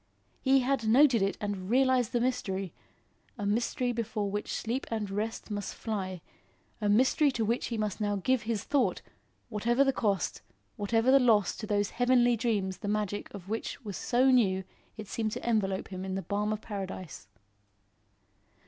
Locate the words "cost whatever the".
9.93-11.19